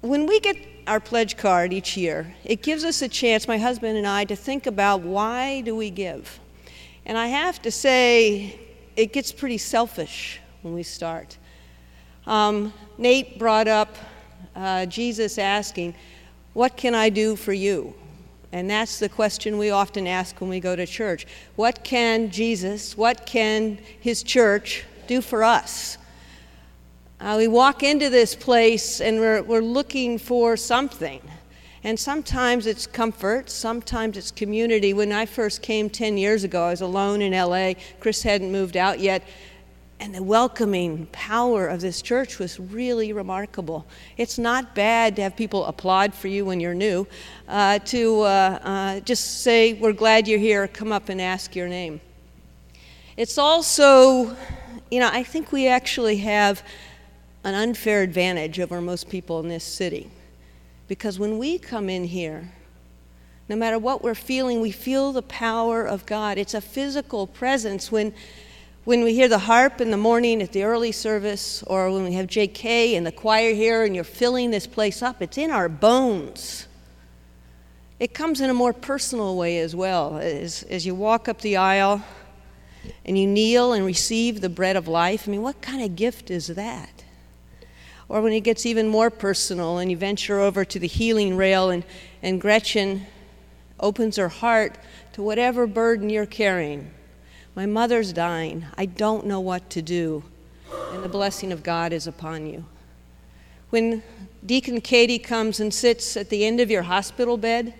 [0.00, 0.56] when we get
[0.86, 4.36] our pledge card each year, it gives us a chance, my husband and I, to
[4.36, 6.40] think about why do we give?
[7.04, 8.58] And I have to say,
[8.96, 11.36] it gets pretty selfish when we start.
[12.26, 13.96] Um, Nate brought up
[14.54, 15.94] uh, Jesus asking,
[16.52, 17.94] What can I do for you?
[18.52, 21.26] And that's the question we often ask when we go to church.
[21.56, 25.98] What can Jesus, what can his church do for us?
[27.20, 31.20] Uh, we walk into this place and we're, we're looking for something.
[31.84, 34.94] And sometimes it's comfort, sometimes it's community.
[34.94, 37.74] When I first came 10 years ago, I was alone in LA.
[38.00, 39.22] Chris hadn't moved out yet.
[39.98, 43.84] And the welcoming power of this church was really remarkable.
[44.16, 47.06] It's not bad to have people applaud for you when you're new,
[47.48, 51.68] uh, to uh, uh, just say, We're glad you're here, come up and ask your
[51.68, 52.00] name.
[53.18, 54.34] It's also,
[54.90, 56.62] you know, I think we actually have
[57.44, 60.10] an unfair advantage over most people in this city.
[60.88, 62.50] Because when we come in here,
[63.48, 66.38] no matter what we're feeling, we feel the power of God.
[66.38, 67.90] It's a physical presence.
[67.90, 68.14] When,
[68.84, 72.12] when we hear the harp in the morning at the early service, or when we
[72.12, 75.68] have JK and the choir here and you're filling this place up, it's in our
[75.68, 76.68] bones.
[77.98, 80.18] It comes in a more personal way as well.
[80.18, 82.02] As, as you walk up the aisle
[83.04, 86.30] and you kneel and receive the bread of life, I mean, what kind of gift
[86.30, 86.99] is that?
[88.10, 91.70] Or when it gets even more personal and you venture over to the healing rail
[91.70, 91.84] and,
[92.24, 93.06] and Gretchen
[93.78, 94.76] opens her heart
[95.12, 96.90] to whatever burden you're carrying.
[97.54, 98.66] My mother's dying.
[98.76, 100.24] I don't know what to do.
[100.92, 102.64] And the blessing of God is upon you.
[103.70, 104.02] When
[104.44, 107.74] Deacon Katie comes and sits at the end of your hospital bed,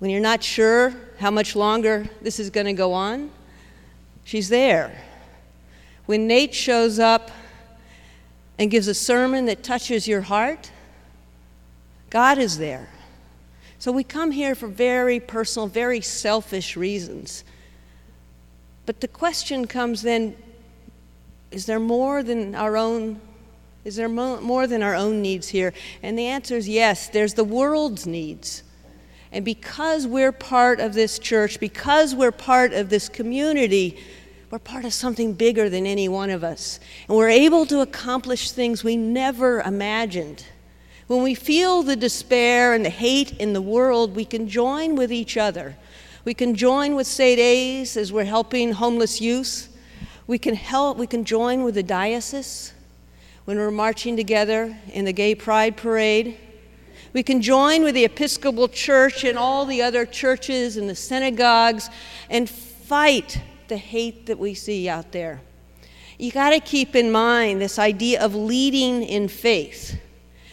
[0.00, 3.30] when you're not sure how much longer this is going to go on,
[4.24, 5.02] she's there.
[6.04, 7.30] When Nate shows up
[8.58, 10.70] and gives a sermon that touches your heart,
[12.10, 12.88] God is there.
[13.78, 17.44] So we come here for very personal, very selfish reasons.
[18.86, 20.36] But the question comes then
[21.50, 23.20] is there more than our own
[23.84, 25.72] is there mo- more than our own needs here?
[26.02, 28.62] And the answer is yes, there's the world's needs.
[29.30, 33.98] And because we're part of this church, because we're part of this community,
[34.50, 36.80] we're part of something bigger than any one of us.
[37.06, 40.44] And we're able to accomplish things we never imagined.
[41.06, 45.12] When we feel the despair and the hate in the world, we can join with
[45.12, 45.76] each other.
[46.24, 47.38] We can join with St.
[47.38, 49.74] A's as we're helping homeless youth.
[50.26, 52.72] We can help, we can join with the diocese
[53.44, 56.36] when we're marching together in the Gay Pride Parade.
[57.12, 61.88] We can join with the Episcopal Church and all the other churches and the synagogues
[62.28, 65.40] and fight the hate that we see out there.
[66.18, 70.00] You got to keep in mind this idea of leading in faith.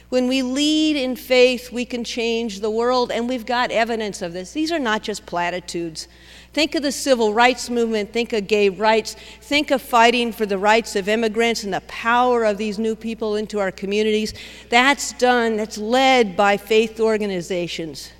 [0.10, 4.34] When we lead in faith, we can change the world, and we've got evidence of
[4.34, 4.52] this.
[4.52, 6.08] These are not just platitudes.
[6.54, 10.58] Think of the civil rights movement, think of gay rights, think of fighting for the
[10.58, 14.34] rights of immigrants and the power of these new people into our communities.
[14.70, 18.12] That's done, that's led by faith organizations.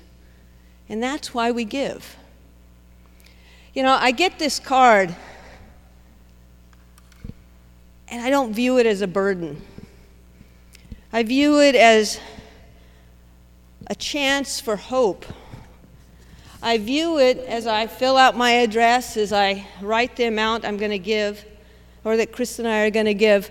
[0.88, 2.16] And that's why we give.
[3.76, 5.14] You know, I get this card
[8.08, 9.60] and I don't view it as a burden.
[11.12, 12.18] I view it as
[13.86, 15.26] a chance for hope.
[16.62, 20.78] I view it as I fill out my address, as I write the amount I'm
[20.78, 21.44] going to give,
[22.02, 23.50] or that Chris and I are going to give.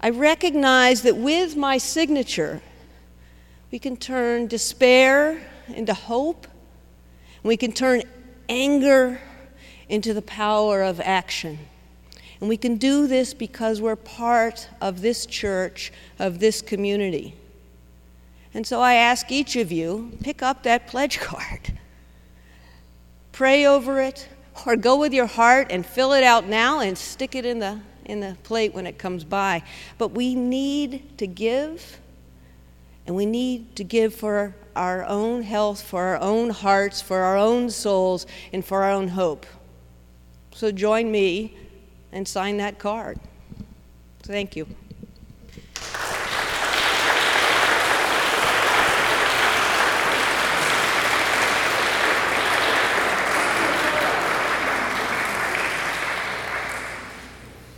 [0.00, 2.62] I recognize that with my signature,
[3.70, 6.46] we can turn despair into hope,
[7.42, 8.04] we can turn
[8.50, 9.20] anger
[9.88, 11.58] into the power of action.
[12.40, 17.34] And we can do this because we're part of this church, of this community.
[18.52, 21.78] And so I ask each of you pick up that pledge card,
[23.32, 24.28] pray over it,
[24.66, 27.80] or go with your heart and fill it out now and stick it in the,
[28.06, 29.62] in the plate when it comes by.
[29.98, 32.00] But we need to give,
[33.06, 37.36] and we need to give for our own health, for our own hearts, for our
[37.36, 39.46] own souls, and for our own hope.
[40.52, 41.56] So join me
[42.12, 43.18] and sign that card.
[44.22, 44.66] Thank you.